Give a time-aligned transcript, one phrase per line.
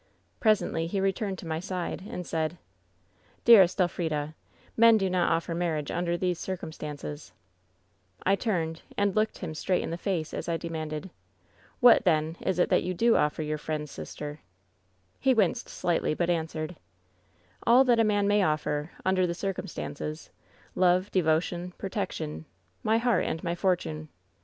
[0.39, 2.57] Presently he re turned to my side, and said:"
[3.45, 4.33] 'Dearest Elfrida,
[4.75, 7.33] men do not offer marriage under these circumstances.'
[8.25, 10.57] WHEN SHADOWS DIE 196 ''I ttimed and looked him straight in the face as I
[10.57, 11.11] demanded:
[11.45, 16.15] *' 'What, then, is it that yon do oflFer yonr friend's sister V "He winced slightly,
[16.15, 16.77] but answered:"
[17.67, 20.31] ^AU that a man may offer— under the circum stances—
[20.75, 22.45] ^love, devotion, protection.
[22.81, 24.09] My heart and my fortune.